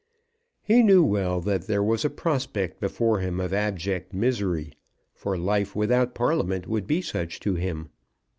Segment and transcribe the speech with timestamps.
[0.63, 4.73] He knew well that there was a prospect before him of abject misery;
[5.13, 7.89] for life without Parliament would be such to him.